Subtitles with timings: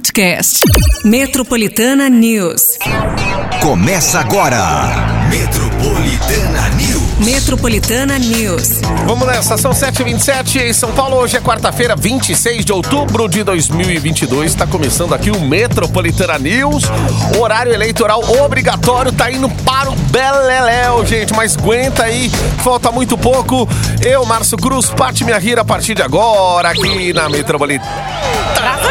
[0.00, 0.60] podcast.
[1.04, 2.78] Metropolitana News.
[3.60, 4.58] Começa agora.
[5.28, 7.18] Metropolitana News.
[7.18, 8.80] Metropolitana News.
[9.06, 11.16] Vamos nessa, são 7h27 em São Paulo.
[11.16, 14.50] Hoje é quarta-feira, 26 de outubro de 2022.
[14.50, 16.84] Está começando aqui o Metropolitana News.
[17.38, 21.34] Horário eleitoral obrigatório tá indo para o Beleléu, gente.
[21.34, 22.30] Mas aguenta aí,
[22.64, 23.68] falta muito pouco.
[24.02, 28.89] Eu, Márcio Cruz, parte minha rira a partir de agora aqui na Metropolitana.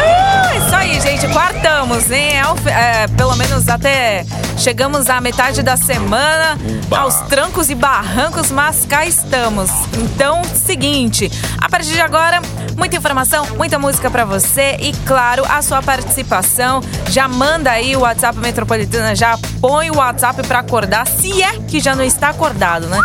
[1.04, 1.32] Aí, gente.
[1.32, 2.04] Quartamos?
[2.44, 4.24] Ao- é, pelo menos até
[4.58, 6.58] chegamos à metade da semana,
[6.90, 9.70] aos trancos e barrancos, mas cá estamos.
[9.96, 12.40] Então, seguinte, a partir de agora,
[12.76, 16.82] muita informação, muita música pra você e, claro, a sua participação.
[17.08, 21.80] Já manda aí o WhatsApp Metropolitana, já põe o WhatsApp pra acordar, se é que
[21.80, 22.98] já não está acordado, né?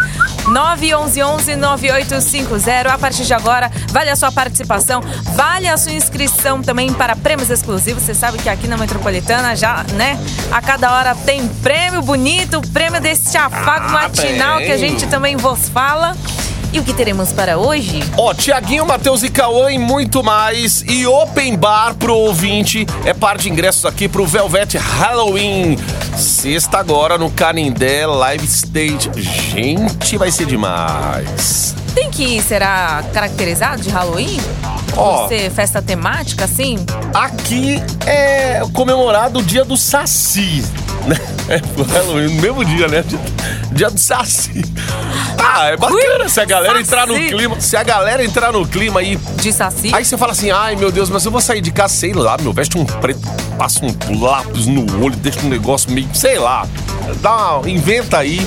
[0.46, 2.88] 911-9850.
[2.92, 5.02] A partir de agora, vale a sua participação,
[5.36, 8.04] vale a sua inscrição também para prêmios exclusivos.
[8.04, 10.20] Você sabe que aqui na Metropolitana já, né?
[10.52, 14.66] A cada hora tem prêmio bonito, prêmio desse afago Ah, matinal tem.
[14.68, 16.16] que a gente também vos fala.
[16.76, 18.04] E o que teremos para hoje?
[18.18, 20.84] Ó, Tiaguinho, Matheus e Cauã e muito mais.
[20.86, 22.86] E open bar pro ouvinte.
[23.06, 25.78] É par de ingressos aqui pro Velvet Halloween.
[26.18, 29.10] Sexta agora no Canindé Live Stage.
[29.16, 31.74] Gente, vai ser demais.
[31.94, 34.38] Tem que será caracterizado de Halloween?
[34.98, 35.20] Ó.
[35.22, 36.86] Por ser festa temática, assim?
[37.14, 40.62] Aqui é comemorado o dia do Saci.
[41.08, 41.16] né?
[41.48, 43.04] É o Halloween, no mesmo dia, né?
[43.08, 43.20] Dia,
[43.72, 44.64] dia do Saci.
[45.48, 47.62] Ah, é bacana se a galera entrar no clima.
[47.62, 49.94] Se a galera entrar no clima aí De saci?
[49.94, 52.38] Aí você fala assim, ai meu Deus, mas eu vou sair de casa, sei lá,
[52.40, 53.22] meu, veste um preto,
[53.58, 56.68] passa um lápis no olho, deixa um negócio meio, sei lá,
[57.22, 58.46] dá, uma- inventa aí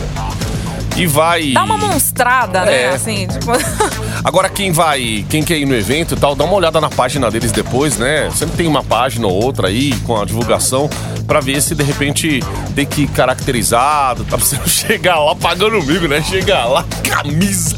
[0.99, 1.53] e vai.
[1.53, 2.83] Dá uma monstrada, né?
[2.83, 2.89] É.
[2.89, 3.53] Assim, tipo...
[4.25, 7.31] Agora quem vai, quem quer ir no evento e tal, dá uma olhada na página
[7.31, 8.29] deles depois, né?
[8.35, 10.91] Sempre tem uma página ou outra aí com a divulgação
[11.27, 12.43] pra ver se de repente
[12.75, 14.37] tem que ir caracterizado, tá?
[14.37, 16.21] Pra você não chegar lá pagando mico, né?
[16.23, 17.77] Chegar lá, camisa,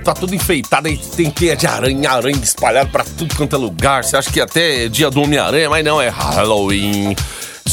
[0.03, 0.97] tá tudo enfeitado aí.
[0.97, 4.03] Tem teia de aranha, aranha espalhada pra tudo quanto é lugar.
[4.03, 7.15] Você acha que até é dia do Homem-Aranha, mas não, é Halloween.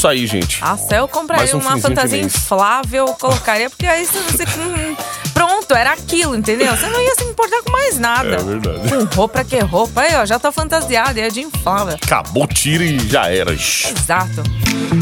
[0.00, 0.62] Isso aí, gente.
[0.62, 4.44] Nossa, eu compraria um uma fantasia inflável, colocaria, porque aí você.
[4.44, 4.96] hum,
[5.34, 6.74] pronto, era aquilo, entendeu?
[6.74, 8.36] Você não ia se importar com mais nada.
[8.36, 8.88] É verdade.
[8.88, 10.00] Com roupa que roupa.
[10.00, 11.98] Aí, ó, já tô fantasiada, é de inflável.
[12.02, 13.52] Acabou, tira e já era.
[13.52, 14.42] Exato.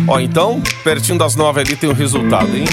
[0.09, 2.65] Ó, então, pertinho das nove ali tem o resultado, hein?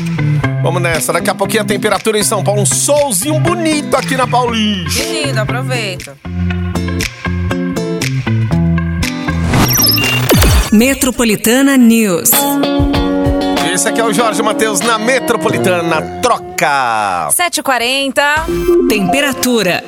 [0.64, 1.14] Vamos nessa.
[1.14, 2.60] Daqui a pouquinho a temperatura em São Paulo.
[2.60, 5.04] Um solzinho bonito aqui na Paulista.
[5.04, 6.18] Lindo, aproveita.
[10.72, 12.32] Metropolitana News.
[13.74, 16.02] Esse aqui é o Jorge Matheus na Metropolitana.
[16.22, 17.30] Troca.
[17.32, 18.14] 7h40.
[18.90, 19.84] Temperatura.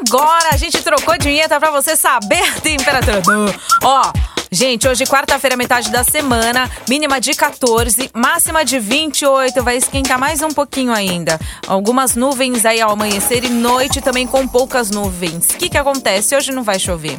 [0.00, 3.20] Agora a gente trocou de vinheta pra você saber a temperatura.
[3.20, 4.12] do- Ó,
[4.50, 10.42] gente, hoje quarta-feira, metade da semana, mínima de 14, máxima de 28, vai esquentar mais
[10.42, 11.38] um pouquinho ainda.
[11.66, 15.46] Algumas nuvens aí ao amanhecer e noite também com poucas nuvens.
[15.50, 16.36] O que que acontece?
[16.36, 17.18] Hoje não vai chover.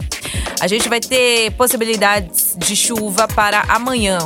[0.60, 4.20] A gente vai ter possibilidades de chuva para amanhã.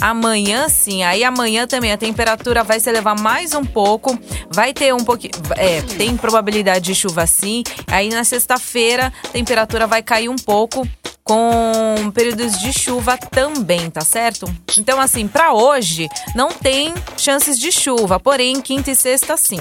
[0.00, 4.16] Amanhã sim, aí amanhã também a temperatura vai se elevar mais um pouco,
[4.48, 7.64] vai ter um pouquinho, é, tem probabilidade de chuva sim.
[7.88, 10.86] Aí na sexta-feira a temperatura vai cair um pouco
[11.28, 14.50] com períodos de chuva também, tá certo?
[14.78, 19.60] Então assim, pra hoje não tem chances de chuva, porém quinta e sexta sim.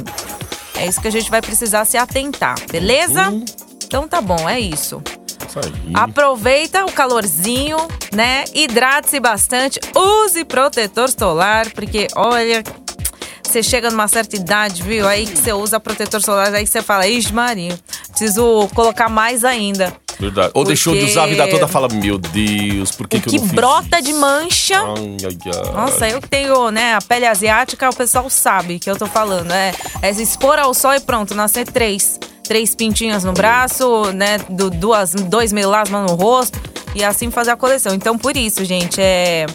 [0.78, 3.34] É isso que a gente vai precisar se atentar, beleza?
[3.84, 5.04] Então tá bom, é isso.
[5.56, 5.92] Aí.
[5.94, 7.78] Aproveita o calorzinho,
[8.14, 8.46] né?
[8.54, 9.80] Hidrate-se bastante.
[9.96, 12.64] Use protetor solar, porque olha,
[13.44, 15.08] você chega numa certa idade, viu?
[15.08, 17.78] Aí que você usa protetor solar, aí que você fala, ixi, Marinho,
[18.10, 19.94] preciso colocar mais ainda.
[20.20, 20.52] Verdade.
[20.54, 23.30] Ou deixou de Porque- usar a vida toda fala, meu Deus, por que, o que,
[23.30, 24.80] que, eu não brota de mancha.
[24.80, 25.74] Ai, ai, ai.
[25.74, 29.52] Nossa, eu que tenho, né, a pele asiática, o pessoal sabe que eu tô falando.
[29.52, 32.20] É, é se expor ao sol e pronto, nascer três.
[32.44, 36.60] Três pintinhas no braço, né, do, duas, dois melasmas no rosto.
[36.96, 37.94] E assim fazer a coleção.
[37.94, 39.46] Então, por isso, gente, é...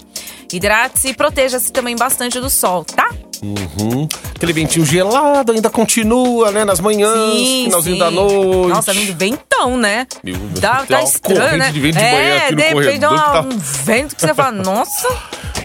[0.52, 3.08] Hidrate-se e proteja-se também bastante do sol, tá?
[3.42, 4.06] Uhum.
[4.36, 6.64] Aquele ventinho gelado ainda continua, né?
[6.64, 7.34] Nas manhãs,
[7.64, 8.68] finalzinho da noite.
[8.68, 10.06] Nossa, vindo ventão, né?
[10.22, 11.70] Meu tá uma estranho, né?
[11.72, 14.34] de vento de é, manhã aqui no de repente dá tá- um vento que você
[14.34, 15.08] fala, nossa,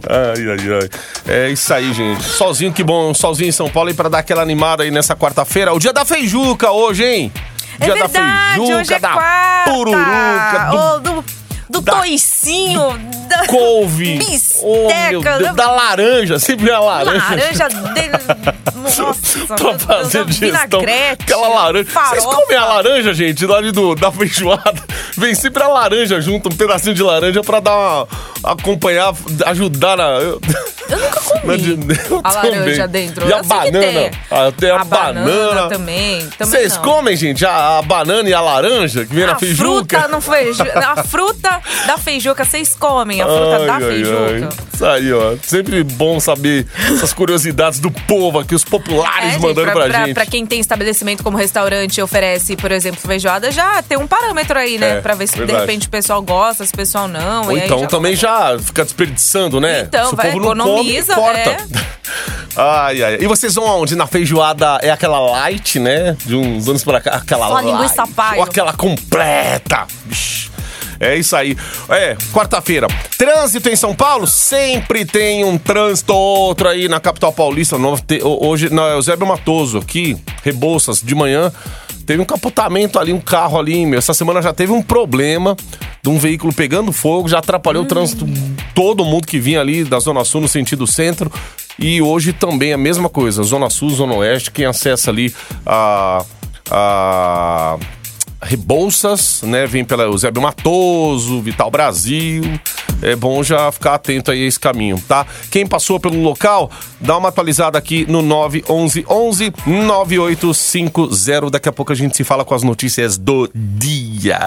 [0.09, 0.89] Ai, ai, ai.
[1.27, 2.23] É isso aí, gente.
[2.23, 3.13] Solzinho, que bom.
[3.13, 5.73] Solzinho em São Paulo aí pra dar aquela animada aí nessa quarta-feira.
[5.73, 7.31] O dia da feijuca hoje, hein?
[7.79, 9.71] É Dia verdade, da feijuca, hoje é da quarta.
[9.71, 11.25] pururuca, do do,
[11.69, 12.97] do da toicinho,
[13.27, 14.15] da couve.
[14.61, 17.19] Oh, bisteca, Deus, da laranja, sempre a laranja.
[17.29, 18.17] laranja dele.
[18.97, 20.81] Nossa, pra fazer digestão.
[21.19, 21.85] Aquela laranja.
[21.91, 22.41] Vocês farofa.
[22.41, 24.81] comem a laranja, gente, do, da feijoada?
[25.17, 28.07] Vem sempre a laranja junto, um pedacinho de laranja pra dar uma,
[28.43, 29.13] acompanhar,
[29.47, 30.03] ajudar na.
[30.19, 30.39] Eu,
[30.89, 31.79] Eu nunca comi
[32.09, 33.07] eu a laranja também.
[33.07, 33.27] dentro.
[33.27, 33.79] E a banana?
[33.79, 34.11] tem.
[34.31, 39.05] Ah, a, A banana também, também Vocês comem, gente, a, a banana e a laranja
[39.05, 39.65] que vem na A feijuca?
[39.97, 40.63] fruta, não feijo...
[40.75, 44.49] a fruta da feijuca, vocês comem a fruta da feijuca.
[44.73, 45.35] Isso aí, ó.
[45.41, 49.89] Sempre bom saber essas curiosidades do povo aqui, os populares É, gente, mandando pra, pra,
[49.89, 50.13] pra- gente.
[50.13, 54.57] pra quem tem estabelecimento como restaurante e oferece, por exemplo, feijoada, já tem um parâmetro
[54.57, 54.97] aí, né?
[54.97, 55.59] É, pra ver se verdade.
[55.59, 57.45] de repente o pessoal gosta, se o pessoal não.
[57.45, 59.81] Ou então já- também já fica desperdiçando, né?
[59.81, 61.57] Então, Se o vai, povo não economiza, come, é.
[62.59, 63.17] Ai, ai.
[63.21, 63.95] E vocês vão aonde?
[63.95, 66.17] Na feijoada é aquela light, né?
[66.25, 67.67] De uns anos pra cá, aquela Só light.
[67.67, 68.37] linguiça paio.
[68.39, 69.85] Ou aquela completa.
[70.07, 70.49] Vixe.
[70.99, 71.55] É isso aí.
[71.89, 72.87] É, quarta-feira.
[73.17, 74.25] Trânsito em São Paulo?
[74.27, 77.77] Sempre tem um trânsito ou outro aí na capital paulista.
[78.05, 81.51] Te- ho- hoje, na Eusébio Matoso, aqui, Rebouças, de manhã.
[82.05, 83.99] Teve um capotamento ali, um carro ali, meu.
[83.99, 85.57] Essa semana já teve um problema
[86.01, 88.25] de um veículo pegando fogo, já atrapalhou o trânsito,
[88.73, 91.29] todo mundo que vinha ali da Zona Sul no sentido centro.
[91.77, 95.33] E hoje também a mesma coisa, Zona Sul, Zona Oeste, quem acessa ali
[95.65, 96.23] a.
[96.71, 97.77] a
[98.41, 99.65] Rebouças, né?
[99.65, 102.43] Vem pela Eusébio Matoso, Vital Brasil.
[103.01, 105.25] É bom já ficar atento aí a esse caminho, tá?
[105.51, 111.49] Quem passou pelo local, dá uma atualizada aqui no 911 11 9850.
[111.51, 114.39] Daqui a pouco a gente se fala com as notícias do dia.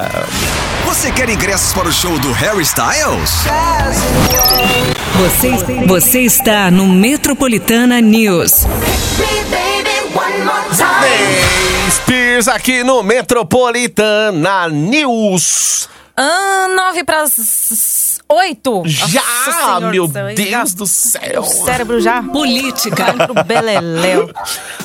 [0.86, 3.30] Você quer ingressos para o show do Harry Styles?
[5.16, 8.66] Você, você está no Metropolitana News.
[9.16, 9.70] Britney
[11.90, 15.88] Spears aqui no Metropolitana News.
[16.16, 18.82] Ah, nove pras oito.
[18.84, 21.40] Já, Nossa meu Deus já- do céu.
[21.40, 23.12] O cérebro já Política.
[23.26, 24.30] pro beleléu.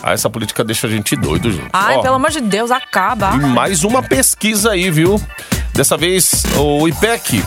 [0.01, 1.69] Ah, essa política deixa a gente doido, gente.
[1.73, 3.31] Ai, Ó, pelo amor de Deus, acaba.
[3.35, 5.21] E mais uma pesquisa aí, viu?
[5.73, 7.43] Dessa vez o IPEC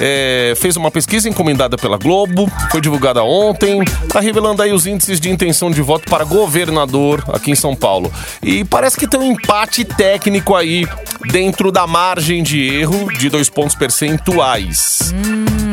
[0.00, 5.20] é, fez uma pesquisa encomendada pela Globo, foi divulgada ontem, tá revelando aí os índices
[5.20, 8.10] de intenção de voto para governador aqui em São Paulo.
[8.42, 10.86] E parece que tem um empate técnico aí
[11.30, 15.12] dentro da margem de erro de dois pontos percentuais.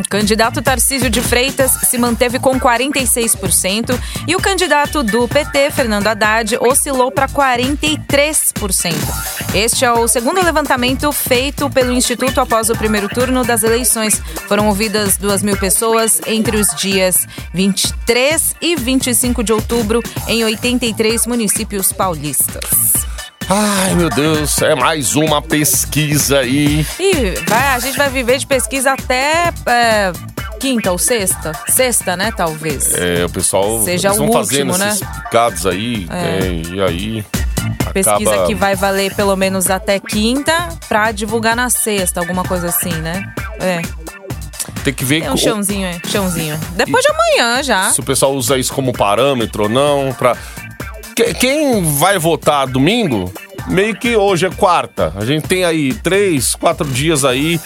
[0.09, 3.97] Candidato Tarcísio de Freitas se manteve com 46%
[4.27, 8.93] e o candidato do PT, Fernando Haddad, oscilou para 43%.
[9.53, 14.16] Este é o segundo levantamento feito pelo Instituto após o primeiro turno das eleições.
[14.47, 21.25] Foram ouvidas 2 mil pessoas entre os dias 23 e 25 de outubro em 83
[21.27, 22.93] municípios paulistas.
[23.49, 26.85] Ai, meu Deus, é mais uma pesquisa aí.
[26.99, 27.13] E
[27.47, 30.11] vai, a gente vai viver de pesquisa até é,
[30.59, 31.53] quinta ou sexta?
[31.69, 32.93] Sexta, né, talvez.
[32.93, 35.07] É, o pessoal Seja eles vão o fazendo último, esses né?
[35.23, 36.13] picados aí, É.
[36.13, 37.25] né, e aí
[37.93, 38.47] Pesquisa acaba...
[38.47, 43.33] que vai valer pelo menos até quinta pra divulgar na sexta, alguma coisa assim, né?
[43.59, 43.81] É.
[44.87, 46.57] Tem que ver Tem um chãozinho aí, chãozinho.
[46.77, 47.91] Depois de amanhã já.
[47.91, 50.13] se o pessoal usa isso como parâmetro ou não.
[50.17, 50.33] Pra...
[51.13, 53.29] Que- Quem vai votar domingo,
[53.67, 55.11] meio que hoje é quarta.
[55.17, 57.59] A gente tem aí três, quatro dias aí.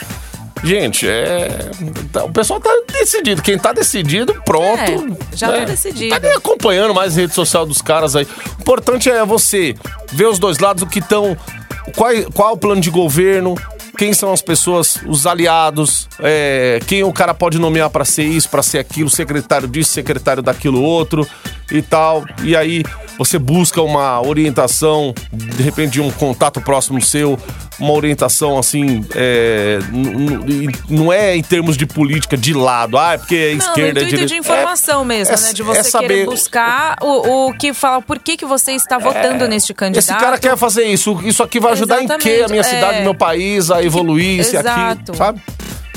[0.63, 1.69] Gente, é.
[2.11, 3.39] tá- O pessoal tá decidido.
[3.43, 4.79] Quem tá decidido, pronto.
[4.79, 6.15] É, já tá decidido.
[6.15, 8.25] Tá nem acompanhando mais a rede social dos caras aí.
[8.57, 9.75] O importante é você
[10.11, 11.37] ver os dois lados, o que estão.
[11.95, 13.55] Qual, qual é o plano de governo?
[14.01, 18.49] Quem são as pessoas, os aliados, é, quem o cara pode nomear pra ser isso,
[18.49, 21.23] pra ser aquilo, secretário disso, secretário daquilo outro
[21.71, 22.25] e tal.
[22.43, 22.83] E aí
[23.17, 27.37] você busca uma orientação, de repente de um contato próximo seu,
[27.79, 29.79] uma orientação assim, é,
[30.89, 34.03] não é em termos de política de lado, ah, é porque é Não, esquerda, é
[34.05, 34.25] direita.
[34.27, 35.53] de informação É- mesmo, é- né?
[35.53, 38.97] De é você saber- querer buscar o, o que fala, por que, que você está
[38.97, 40.03] votando neste candidato.
[40.03, 41.19] Esse cara quer fazer isso.
[41.23, 42.13] Isso aqui vai ajudar em quê?
[42.13, 42.63] A Exatamente, minha é.
[42.63, 45.15] cidade, meu país, a evoluir, isso Exato.
[45.15, 45.41] sabe?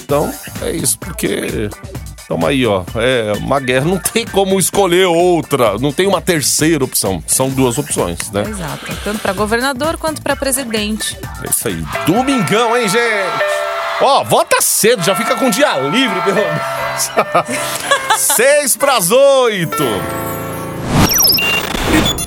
[0.05, 1.71] Então, é isso, porque.
[2.29, 2.83] Tamo aí, ó.
[2.97, 3.85] É uma guerra.
[3.87, 5.79] Não tem como escolher outra.
[5.79, 7.23] Não tem uma terceira opção.
[7.27, 8.43] São duas opções, né?
[8.49, 8.87] Exato.
[9.05, 11.17] Tanto pra governador quanto pra presidente.
[11.45, 11.85] É isso aí.
[12.07, 13.45] Domingão, hein, gente?
[14.01, 17.11] Ó, vota cedo, já fica com dia livre, pelo menos.
[18.19, 19.85] Seis pras oito.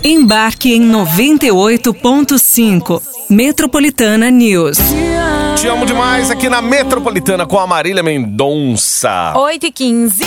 [0.03, 3.01] Embarque em 98.5.
[3.29, 4.77] Metropolitana News.
[5.59, 9.33] Te amo demais aqui na Metropolitana com a Marília Mendonça.
[9.35, 10.23] 8 e 15.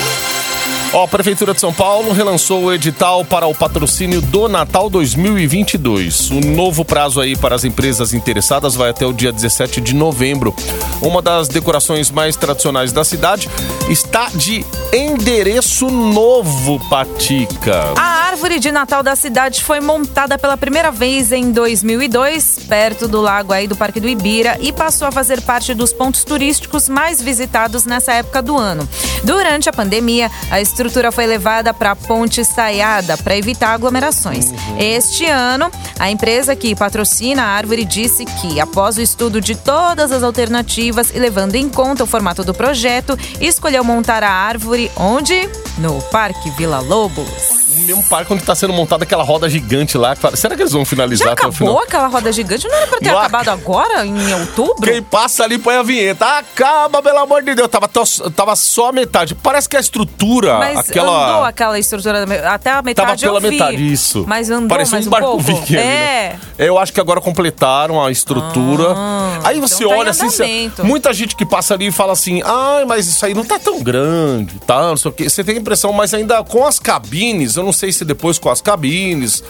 [0.93, 6.31] Ó, a Prefeitura de São Paulo relançou o edital para o patrocínio do Natal 2022.
[6.31, 10.53] O novo prazo aí para as empresas interessadas vai até o dia 17 de novembro.
[11.01, 13.49] Uma das decorações mais tradicionais da cidade
[13.89, 17.93] está de endereço novo, Patica.
[17.95, 23.21] A árvore de Natal da cidade foi montada pela primeira vez em 2002, perto do
[23.21, 27.21] lago aí do Parque do Ibira, e passou a fazer parte dos pontos turísticos mais
[27.21, 28.87] visitados nessa época do ano.
[29.23, 30.80] Durante a pandemia, a estrutura
[31.11, 34.51] foi levada para a Ponte Estaiada para evitar aglomerações.
[34.79, 35.69] Este ano,
[35.99, 41.11] a empresa que patrocina a árvore disse que, após o estudo de todas as alternativas
[41.13, 45.49] e levando em conta o formato do projeto, escolheu montar a árvore onde?
[45.77, 47.60] No Parque Vila Lobos.
[47.73, 50.15] O mesmo parque onde está sendo montada aquela roda gigante lá.
[50.35, 51.73] Será que eles vão finalizar Já até o final?
[51.73, 52.67] acabou aquela roda gigante?
[52.67, 54.81] Não era pra ter Não acabado agora, em outubro?
[54.91, 56.25] Quem passa ali põe a vinheta.
[56.25, 57.69] Acaba, pelo amor de Deus.
[57.69, 57.87] Tava,
[58.35, 59.35] tava só a metade.
[59.35, 61.31] Parece que a estrutura, Mas aquela.
[61.31, 63.49] andou aquela estrutura, da me- até a Tava metade pela eu vi.
[63.51, 64.25] metade, isso.
[64.27, 65.43] Mas andou Parecia mais um barco pouco.
[65.43, 65.89] viking ali, É.
[66.33, 66.39] né?
[66.57, 68.95] Eu acho que agora completaram a estrutura.
[69.43, 70.85] Aí você então tá em olha assim, você- andamento.
[70.85, 73.81] muita gente que passa ali e fala assim: ai, mas isso aí não tá tão
[73.81, 74.81] grande, tá?
[74.89, 75.29] Não sei o quê.
[75.29, 78.49] Você tem a impressão, mas ainda com as cabines, eu não sei se depois com
[78.49, 79.43] as cabines,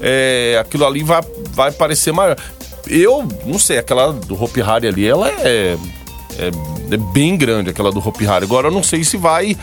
[0.00, 2.36] é, aquilo ali vai, vai parecer maior.
[2.86, 5.76] Eu não sei, aquela do Hopi Hari ali, ela é,
[6.38, 6.50] é,
[6.90, 8.44] é bem grande, aquela do Hopi Hari.
[8.44, 9.56] Agora eu não sei se vai.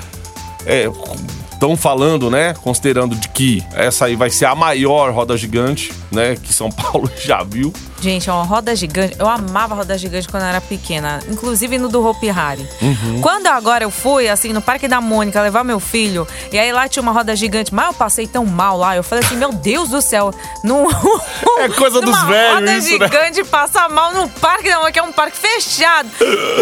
[1.52, 2.56] Estão falando, né?
[2.56, 6.36] Considerando de que essa aí vai ser a maior roda gigante, né?
[6.36, 7.72] Que São Paulo já viu.
[8.02, 9.16] Gente, é uma roda gigante.
[9.20, 11.20] Eu amava roda gigante quando eu era pequena.
[11.30, 12.68] Inclusive no do Hopi Hari.
[12.82, 13.22] Uhum.
[13.22, 16.88] Quando agora eu fui, assim, no Parque da Mônica, levar meu filho, e aí lá
[16.90, 18.96] tinha uma roda gigante, mas eu passei tão mal lá.
[18.96, 20.34] Eu falei assim, meu Deus do céu.
[20.64, 20.88] Num,
[21.60, 23.08] É coisa dos velhos roda isso, né?
[23.08, 26.10] gigante passar mal no Parque da Mônica, que é um parque fechado.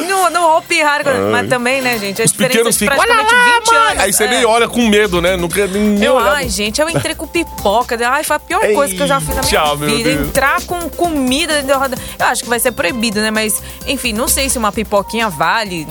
[0.10, 1.06] No, no Hopi Hari.
[1.32, 2.22] Mas também, né, gente?
[2.22, 2.98] A Os pequenos ficam.
[2.98, 3.78] Olha praticamente lá, 20 mãe!
[3.92, 4.04] anos.
[4.04, 4.28] Aí você É.
[4.28, 5.38] nem olha com medo, né?
[5.38, 6.36] Nunca nem Eu, olhava.
[6.36, 7.98] ai, gente, eu entrei com pipoca.
[8.10, 10.10] Ai, foi a pior coisa que eu já fiz na minha Tchau, vida.
[10.12, 11.98] Entrar com comida dentro da roda.
[12.18, 13.32] Eu acho que vai ser proibido, né?
[13.32, 15.88] Mas, enfim, não sei se uma pipoquinha vale.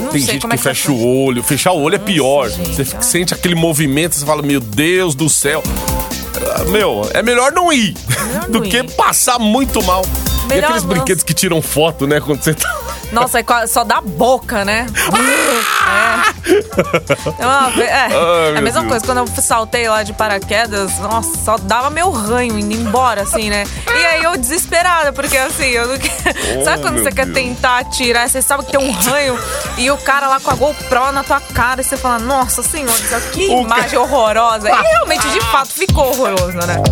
[0.00, 1.42] Não Tem sei gente como que é que fecha o olho.
[1.42, 2.48] Fechar o olho é pior.
[2.50, 3.02] gente, você ai.
[3.02, 5.62] sente aquele movimento, você fala, meu Deus do céu.
[6.56, 8.90] Ah, Meu, é melhor não ir Melhor do não que ir.
[8.92, 10.04] passar muito mal.
[10.44, 10.90] e Melhor aqueles não.
[10.90, 12.20] brinquedos que tiram foto, né?
[12.20, 12.81] Quando você tá.
[13.12, 14.86] Nossa, é só dá boca, né?
[15.86, 17.42] é.
[17.42, 18.06] É, uma ve- é.
[18.06, 18.90] Ai, É a mesma Deus.
[18.92, 23.50] coisa, quando eu saltei lá de paraquedas, nossa, só dava meu ranho indo embora, assim,
[23.50, 23.64] né?
[23.86, 26.38] E aí eu desesperada, porque assim, eu não quero.
[26.60, 27.36] Oh, sabe quando você quer Deus.
[27.36, 29.38] tentar atirar, você sabe que tem um ranho
[29.78, 32.92] e o cara lá com a GoPro na tua cara e você fala, nossa senhora,
[33.32, 34.68] que O imagem horrorosa.
[34.70, 36.82] E realmente, de fato, ficou horroroso, né?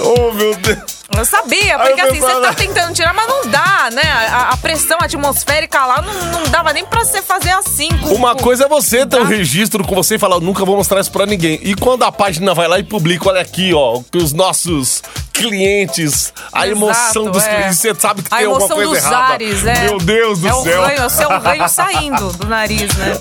[0.00, 0.95] Oh, meu Deus.
[1.16, 4.02] Eu sabia, porque assim, você tá tentando tirar, mas não dá, né?
[4.30, 7.88] A, a pressão atmosférica lá não, não dava nem pra você fazer assim.
[7.98, 10.76] Com, Uma com- coisa é você ter um registro com você e falar, nunca vou
[10.76, 11.58] mostrar isso pra ninguém.
[11.62, 16.32] E quando a página vai lá e publica, olha aqui, ó, que os nossos clientes,
[16.52, 17.54] a Exato, emoção dos é.
[17.54, 19.32] clientes, você sabe que A tem alguma emoção coisa dos errada.
[19.34, 19.80] ares, é.
[19.84, 20.60] Meu Deus do é céu.
[20.60, 23.18] O ranho, é o seu ranho saindo do nariz, né?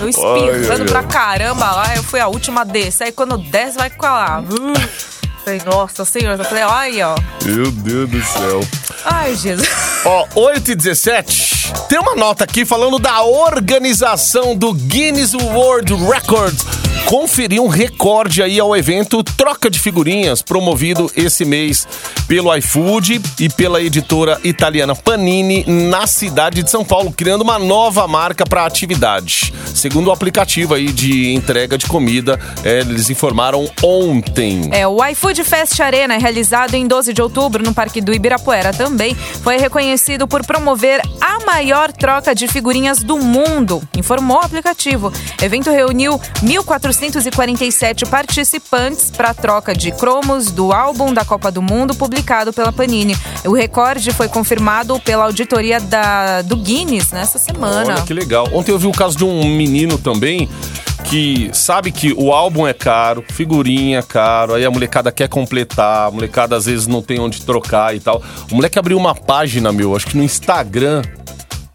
[0.00, 3.04] Eu espirrando pra caramba lá, eu fui a última a descer.
[3.04, 4.40] Aí quando desce, vai ficar lá.
[4.40, 5.00] Uh,
[5.44, 6.40] falei, nossa senhora.
[6.40, 7.16] Eu falei, olha, ó.
[7.44, 8.60] Meu Deus do céu.
[9.04, 9.68] Ai, Jesus.
[10.04, 11.72] Ó, 8 e 17.
[11.88, 16.89] Tem uma nota aqui falando da organização do Guinness World Records.
[17.06, 21.86] Conferiu um recorde aí ao evento Troca de Figurinhas, promovido esse mês
[22.28, 28.06] pelo iFood e pela editora italiana Panini na cidade de São Paulo, criando uma nova
[28.06, 29.52] marca para a atividade.
[29.74, 34.68] Segundo o aplicativo aí de entrega de comida, é, eles informaram ontem.
[34.72, 39.16] É, o iFood Fest Arena, realizado em 12 de outubro no Parque do Ibirapuera também,
[39.42, 45.12] foi reconhecido por promover a maior troca de figurinhas do mundo, informou o aplicativo.
[45.40, 46.20] O evento reuniu
[46.90, 52.72] 1.447 participantes para a troca de cromos do álbum da Copa do Mundo publicado pela
[52.72, 53.16] Panini.
[53.44, 57.94] O recorde foi confirmado pela auditoria da, do Guinness nessa semana.
[57.94, 58.48] Olha que legal.
[58.52, 60.48] Ontem eu vi o caso de um menino também
[61.04, 66.08] que sabe que o álbum é caro, figurinha é caro, aí a molecada quer completar,
[66.08, 68.22] a molecada às vezes não tem onde trocar e tal.
[68.50, 71.02] O moleque abriu uma página, meu, acho que no Instagram.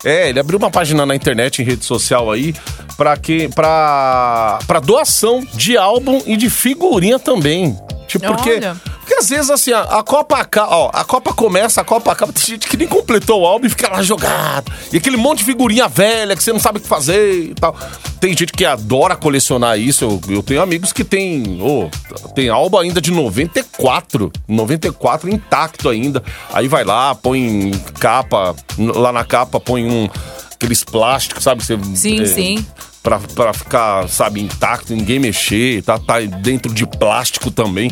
[0.04, 2.54] É, ele abriu uma página na internet, em rede social aí,
[2.98, 7.78] pra que para para doação de álbum e de figurinha também.
[8.08, 8.76] Tipo, porque Olha.
[9.00, 12.32] porque às vezes, assim, a, a Copa acaba, ó, a Copa começa, a Copa acaba,
[12.32, 14.72] tem gente que nem completou o álbum e fica lá jogado.
[14.92, 17.76] E aquele monte de figurinha velha que você não sabe o que fazer e tal.
[18.20, 20.04] Tem gente que adora colecionar isso.
[20.06, 21.90] Eu, eu tenho amigos que tem, ô,
[22.34, 26.24] tem álbum ainda de 94, 94 intacto ainda.
[26.54, 30.10] Aí vai lá, põe capa, lá na capa põe um
[30.54, 31.64] aqueles plásticos, sabe?
[31.64, 32.66] Você, Sim, é, sim.
[33.06, 37.92] Pra ficar, sabe, intacto, ninguém mexer, tá, tá dentro de plástico também.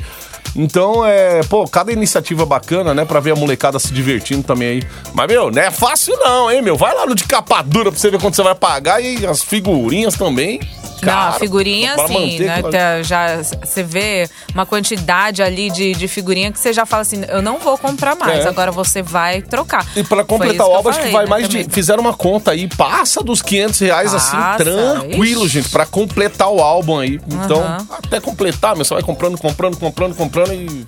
[0.56, 3.06] Então, é, pô, cada iniciativa bacana, né?
[3.06, 4.84] Pra ver a molecada se divertindo também aí.
[5.14, 6.76] Mas, meu, não é fácil não, hein, meu?
[6.78, 9.42] Vai lá no de capa dura pra você ver quanto você vai pagar e as
[9.44, 10.60] figurinhas também.
[11.02, 12.62] Não, a Cara, figurinha, pra assim, manter né?
[12.62, 17.26] tá- Já você vê uma quantidade ali de, de figurinha que você já fala assim,
[17.28, 18.48] eu não vou comprar mais, É.
[18.48, 19.86] agora você vai trocar.
[19.98, 21.58] E pra Foi completar o álbum, acho que vai né, mais de.
[21.58, 21.70] também.
[21.74, 25.56] Fizeram uma conta aí, passa dos 500 reais assim, Passa, tranquilo, ixi.
[25.56, 27.20] gente, pra completar o álbum aí.
[27.28, 27.62] Então,
[28.02, 30.86] até completar, meu, você vai comprando, comprando, comprando, comprando e.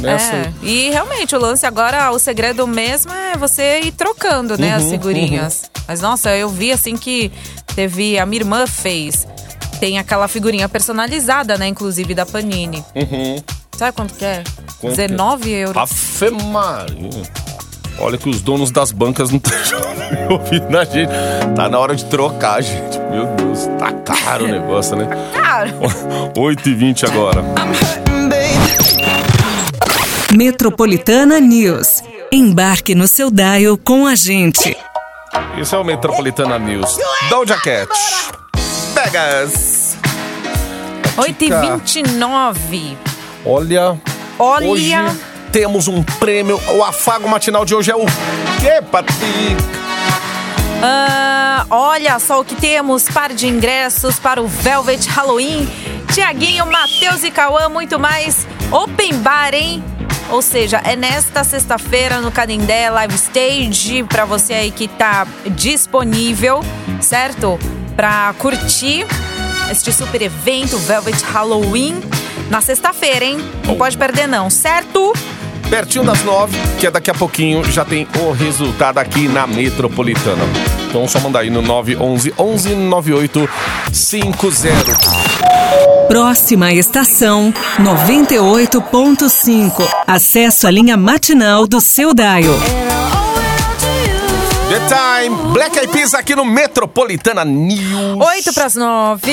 [0.00, 0.34] Nessa.
[0.34, 4.84] É, e realmente o lance agora, o segredo mesmo é você ir trocando, né, as
[4.84, 5.70] Uhum, figurinhas.
[5.88, 7.32] Mas nossa, eu vi assim que
[7.74, 9.26] teve, a minha irmã fez.
[9.80, 12.84] Tem aquela figurinha personalizada, né, inclusive da Panini.
[12.94, 13.36] Uhum.
[13.76, 14.42] Sabe quanto que é?
[14.80, 15.06] Quanto que é?
[15.08, 15.76] 19 euros.
[15.82, 17.22] Afe Maria.
[17.98, 21.10] Olha que os donos das bancas não estão ouvindo a gente.
[21.54, 22.98] Tá na hora de trocar, gente.
[23.10, 25.06] Meu Deus, tá caro o negócio, né?
[25.32, 25.70] Cara,
[26.36, 27.42] 8h20 agora.
[30.36, 32.02] Metropolitana News.
[32.30, 34.76] Embarque no seu dial com a gente.
[35.58, 36.98] Isso é o Metropolitana News.
[37.30, 37.88] Doja Cat.
[38.92, 39.96] Vegas.
[41.16, 42.98] 8h29.
[43.46, 43.98] Olha,
[44.38, 44.66] Olha.
[44.68, 44.92] hoje
[45.50, 46.60] temos um prêmio.
[46.68, 48.04] O afago matinal de hoje é o
[48.60, 49.56] quê, Patrick?
[50.82, 55.66] Ah, olha só o que temos: par de ingressos para o Velvet Halloween.
[56.12, 58.46] Tiaguinho, Matheus e Cauã, muito mais.
[58.70, 59.82] Open Bar, hein?
[60.30, 66.60] Ou seja, é nesta sexta-feira no Canindé Live Stage para você aí que tá disponível,
[67.00, 67.58] certo?
[67.94, 69.06] Pra curtir
[69.70, 72.00] este super evento Velvet Halloween
[72.50, 73.38] na sexta-feira, hein?
[73.64, 75.12] Não pode perder não, certo?
[75.70, 80.44] Pertinho das nove, que é daqui a pouquinho, já tem o resultado aqui na Metropolitana.
[80.88, 83.50] Então só mandar aí no 911 11 98
[83.92, 84.66] 50.
[86.08, 89.82] Próxima estação 98.5.
[90.06, 92.54] Acesso à linha matinal do seu dial.
[94.68, 98.20] The Time, Black Eyed Peas aqui no Metropolitana News.
[98.20, 99.32] 8 para as 9.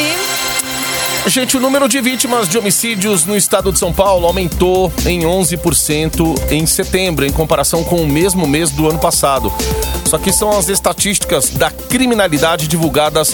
[1.25, 6.51] Gente, o número de vítimas de homicídios no estado de São Paulo aumentou em 11%
[6.51, 9.51] em setembro, em comparação com o mesmo mês do ano passado.
[10.05, 13.33] Isso aqui são as estatísticas da criminalidade divulgadas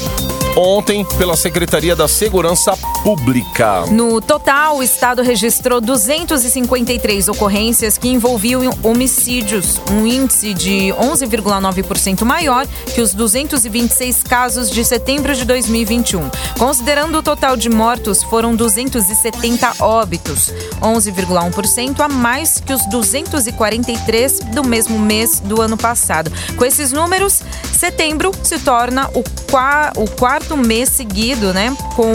[0.55, 3.85] ontem pela Secretaria da Segurança Pública.
[3.91, 12.67] No total, o estado registrou 253 ocorrências que envolviam homicídios, um índice de 11,9% maior
[12.93, 16.29] que os 226 casos de setembro de 2021.
[16.57, 24.63] Considerando o total de mortos, foram 270 óbitos, 11,1% a mais que os 243 do
[24.63, 26.31] mesmo mês do ano passado.
[26.57, 30.05] Com esses números, setembro se torna o, qua- o
[30.39, 32.13] quarto mês seguido, né, com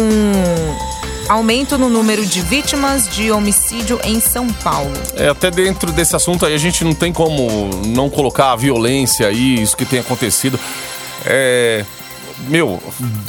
[1.28, 4.92] aumento no número de vítimas de homicídio em São Paulo.
[5.14, 9.26] É, até dentro desse assunto aí, a gente não tem como não colocar a violência
[9.26, 10.58] aí, isso que tem acontecido.
[11.26, 11.84] É.
[12.48, 12.82] Meu,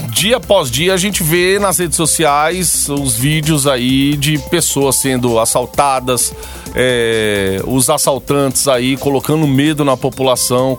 [0.10, 5.40] dia após dia a gente vê nas redes sociais os vídeos aí de pessoas sendo
[5.40, 6.34] assaltadas,
[6.74, 10.78] é, os assaltantes aí colocando medo na população.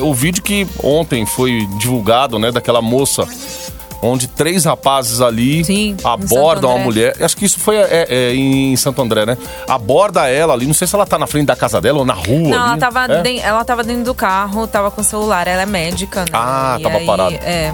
[0.00, 3.28] O vídeo que ontem foi divulgado, né, daquela moça
[4.02, 7.16] onde três rapazes ali Sim, abordam a mulher.
[7.20, 9.36] Acho que isso foi é, é, em Santo André, né?
[9.68, 12.14] Aborda ela ali, não sei se ela tá na frente da casa dela ou na
[12.14, 12.48] rua.
[12.48, 12.80] Não, ela ali.
[12.80, 13.22] tava, É?
[13.22, 16.26] den- ela tava dentro do carro, tava com o celular, ela é médica, né?
[16.32, 17.34] Ah, E tava aí, parada.
[17.36, 17.72] É.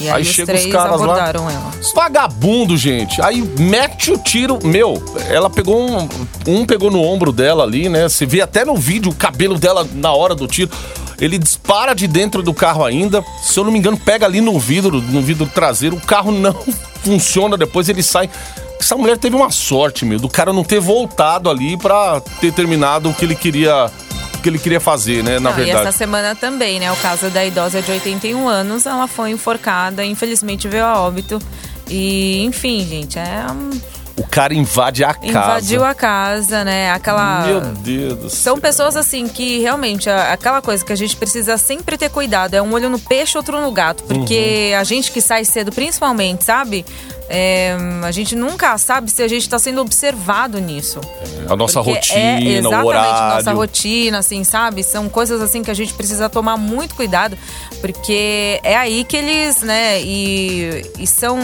[0.00, 1.04] E aí, Aí os chega os três caras lá.
[1.04, 1.70] abordaram ela.
[1.94, 3.22] Vagabundo, gente.
[3.22, 4.58] Aí mete o tiro.
[4.64, 6.08] Meu, ela pegou um.
[6.46, 8.08] Um pegou no ombro dela ali, né?
[8.08, 10.70] Você vê até no vídeo o cabelo dela na hora do tiro.
[11.22, 13.24] Ele dispara de dentro do carro ainda.
[13.42, 15.94] Se eu não me engano, pega ali no vidro, no vidro traseiro.
[15.96, 16.52] O carro não
[17.04, 17.56] funciona.
[17.56, 18.28] Depois ele sai.
[18.80, 23.08] Essa mulher teve uma sorte, meu, do cara não ter voltado ali pra ter terminado
[23.08, 23.88] o que ele queria.
[24.42, 25.38] Que ele queria fazer, né?
[25.38, 25.86] Na Não, e verdade.
[25.86, 26.90] essa semana também, né?
[26.90, 31.38] O caso da idosa de 81 anos, ela foi enforcada, infelizmente veio a óbito.
[31.88, 33.46] E, enfim, gente, é.
[33.48, 33.70] um-
[34.16, 35.28] O cara invade a casa.
[35.28, 36.90] Invadiu a casa, né?
[36.90, 37.46] Aquela.
[37.46, 38.52] Meu Deus do céu.
[38.54, 42.60] São pessoas assim que realmente, aquela coisa que a gente precisa sempre ter cuidado, é
[42.60, 44.02] um olho no peixe, outro no gato.
[44.04, 44.78] Porque Uhum.
[44.80, 46.84] a gente que sai cedo, principalmente, sabe?
[47.34, 51.00] É, a gente nunca sabe se a gente está sendo observado nisso.
[51.48, 53.34] A nossa Porque rotina, é o exatamente horário.
[53.36, 54.82] nossa rotina, assim, sabe?
[54.82, 57.38] São coisas assim que a gente precisa tomar muito cuidado,
[57.80, 61.38] porque é aí que eles, né, e, e são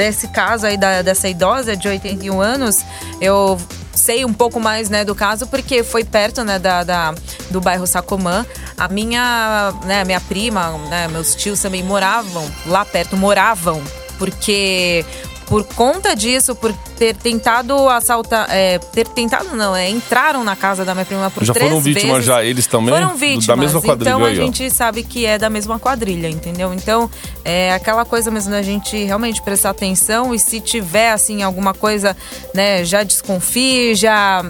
[0.00, 2.82] desse caso aí da, dessa idosa de 81 anos,
[3.20, 3.60] eu
[3.94, 7.14] sei um pouco mais, né, do caso, porque foi perto, né, da, da-
[7.50, 8.46] do bairro Sacomã.
[8.78, 13.82] a minha, né, minha prima, né, meus tios também moravam lá perto, moravam,
[14.18, 15.04] porque
[15.50, 20.84] por conta disso, por ter tentado assaltar, é, ter tentado não, é, entraram na casa
[20.84, 22.26] da minha prima por Já três foram vítimas vezes.
[22.26, 22.94] já, eles também?
[22.94, 23.46] Foram vítimas.
[23.46, 24.42] Da mesma quadrilha então a aí, ó.
[24.44, 26.72] gente sabe que é da mesma quadrilha, entendeu?
[26.72, 27.10] Então
[27.44, 32.16] é aquela coisa mesmo da gente realmente prestar atenção e se tiver assim alguma coisa,
[32.54, 34.44] né, já desconfie, já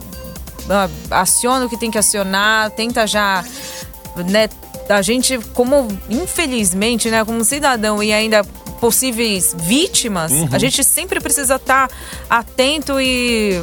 [0.68, 3.42] ah, aciona o que tem que acionar, tenta já,
[4.28, 4.50] né,
[4.86, 8.44] a gente como infelizmente, né, como cidadão e ainda
[8.80, 10.48] possíveis vítimas, Uhum.
[10.52, 11.88] a gente sempre precisa estar
[12.28, 13.62] atento e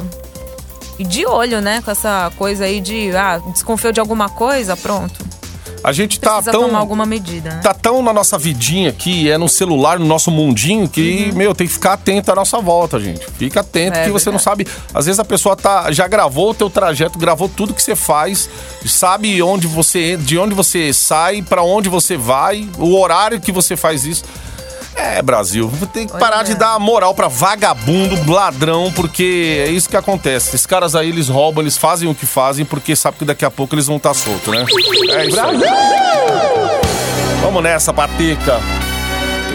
[0.98, 5.24] e de olho, né, com essa coisa aí de, ah, desconfiou de alguma coisa, pronto.
[5.84, 6.62] A gente tá Precisa tão.
[6.62, 7.60] tomar alguma medida, né?
[7.62, 10.88] Tá tão na nossa vidinha aqui, é no celular, no nosso mundinho, Uhum.
[10.88, 13.24] que, meu, tem que ficar atento à nossa volta, gente.
[13.38, 14.66] Fica atento É que você não sabe.
[14.92, 18.50] Às vezes a pessoa tá, já gravou o teu trajeto, gravou tudo que você faz,
[18.84, 23.76] sabe onde você, de onde você sai, pra onde você vai, o horário que você
[23.76, 24.24] faz isso.
[24.98, 26.44] É, Brasil, tem que parar é.
[26.44, 30.48] de dar moral pra vagabundo, ladrão, porque é isso que acontece.
[30.48, 33.50] Esses caras aí, eles roubam, eles fazem o que fazem, porque sabe que daqui a
[33.50, 34.64] pouco eles vão estar soltos, né?
[35.10, 35.58] É isso aí.
[37.40, 38.60] Vamos nessa, pateca.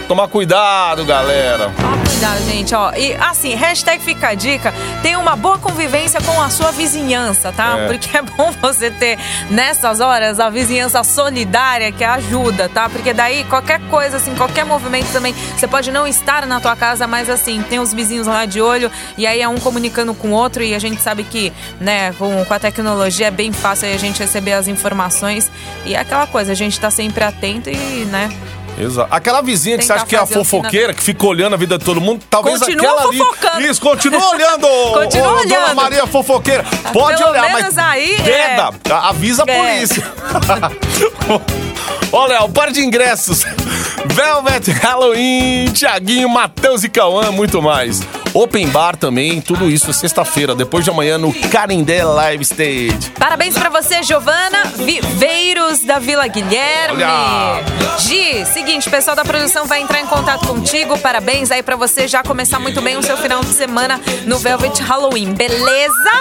[0.08, 1.72] Tomar cuidado, galera.
[1.78, 2.92] Ó, cuidado, gente, ó.
[2.94, 7.78] E assim, hashtag fica a dica, tem uma boa convivência com a sua vizinhança, tá?
[7.78, 7.88] É.
[7.88, 9.18] Porque é bom você ter,
[9.50, 12.90] nessas horas, a vizinhança solidária que ajuda, tá?
[12.90, 17.08] Porque daí, qualquer coisa, assim, qualquer movimento também, você pode não estar na tua casa,
[17.08, 20.32] mas assim, tem os vizinhos lá de olho, e aí é um comunicando com o
[20.32, 23.96] outro, e a gente sabe que, né, com, com a tecnologia é bem fácil aí
[23.96, 25.50] a gente receber as informações.
[25.86, 28.30] E é aquela coisa, a gente tá sempre atento e, né,
[28.78, 29.14] Exato.
[29.14, 31.58] Aquela vizinha que você Tentar acha que é a o fofoqueira, que fica olhando a
[31.58, 33.18] vida de todo mundo, talvez Continua aquela ali.
[33.18, 33.62] fofocando.
[33.62, 34.68] Isso, continua olhando.
[34.94, 35.76] Continua ô, Dona olhando.
[35.76, 36.66] Maria fofoqueira.
[36.92, 37.78] Pode Pelo olhar, menos mas.
[37.78, 39.76] aí, Veda, a- avisa a É.
[39.78, 40.04] polícia.
[42.14, 43.44] Ó, Léo, par de ingressos.
[44.06, 48.02] Velvet, Halloween, Tiaguinho, Matheus e Cauã, muito mais.
[48.36, 53.12] Open bar também, tudo isso sexta-feira, depois de amanhã no Carindé Live Stage.
[53.18, 57.04] Parabéns pra você, Giovana Viveiros da Vila Guilherme.
[57.04, 57.62] Olha.
[58.00, 60.98] Gi, seguinte, o pessoal da produção vai entrar em contato contigo.
[60.98, 64.82] Parabéns aí pra você já começar muito bem o seu final de semana no Velvet
[64.82, 66.12] Halloween, beleza?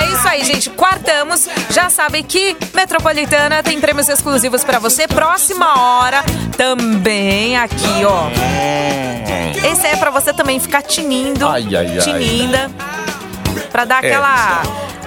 [0.00, 0.70] É isso aí, gente.
[0.70, 1.48] Quartamos.
[1.70, 5.06] Já sabe que Metropolitana tem prêmios exclusivos pra você.
[5.38, 6.24] Próxima hora
[6.56, 8.26] também aqui, ó.
[9.64, 11.46] Esse aí é pra você também ficar tinindo.
[11.46, 12.00] Ai, ai, ai.
[12.00, 12.68] Tininda.
[13.70, 14.08] Pra dar É.
[14.08, 14.62] aquela.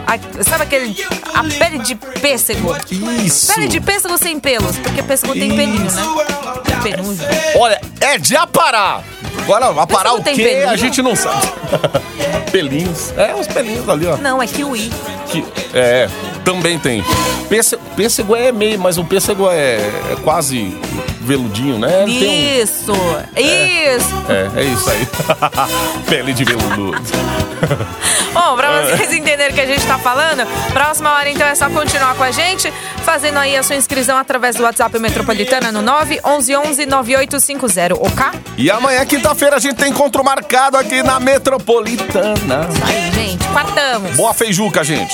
[0.07, 0.95] A- sabe aquele.
[1.33, 2.75] A pele de pêssego.
[3.25, 3.53] Isso.
[3.53, 6.01] Pele de pêssego sem pelos, porque pêssego tem pelinho, né?
[6.81, 7.27] Tem penugem.
[7.55, 9.03] Olha, é de aparar.
[9.43, 10.31] Agora, aparar o quê?
[10.35, 10.69] pelinho?
[10.69, 11.47] A gente não sabe.
[12.51, 13.13] pelinhos.
[13.17, 14.17] É, os pelinhos ali, ó.
[14.17, 14.91] Não, é kiwi.
[15.27, 16.07] Que- é,
[16.43, 17.03] também tem.
[17.49, 20.75] Pêssego, pêssego é meio, mas o pêssego é, é quase
[21.21, 22.03] veludinho, né?
[22.05, 22.93] Tem um- Isso!
[23.35, 24.25] Isso!
[24.29, 25.07] É, é isso aí.
[26.09, 26.91] Pele de veludo.
[28.33, 28.95] Bom, pra É.
[28.97, 32.23] vocês entenderem o que a gente tá falando, próxima hora então é só continuar com
[32.23, 32.71] a gente,
[33.03, 38.39] fazendo aí a sua inscrição através do WhatsApp Metropolitana no 911 9850, ok?
[38.57, 42.67] E amanhã, quinta-feira, a gente tem encontro marcado aqui na Metropolitana.
[42.85, 44.15] Aí, gente, quartamos.
[44.15, 45.13] Boa feijuca, gente.